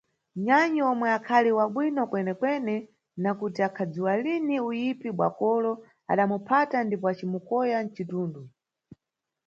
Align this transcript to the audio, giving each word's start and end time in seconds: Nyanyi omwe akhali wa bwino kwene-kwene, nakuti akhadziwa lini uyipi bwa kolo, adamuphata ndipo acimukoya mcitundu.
Nyanyi 0.45 0.81
omwe 0.91 1.07
akhali 1.17 1.51
wa 1.57 1.65
bwino 1.73 2.01
kwene-kwene, 2.11 2.75
nakuti 3.21 3.59
akhadziwa 3.67 4.11
lini 4.23 4.55
uyipi 4.67 5.09
bwa 5.17 5.29
kolo, 5.39 5.71
adamuphata 6.11 6.77
ndipo 6.83 7.05
acimukoya 7.11 7.77
mcitundu. 7.85 8.41